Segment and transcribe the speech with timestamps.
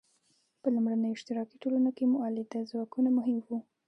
[0.61, 3.59] په لومړنیو اشتراکي ټولنو کې مؤلده ځواکونه مهم وو.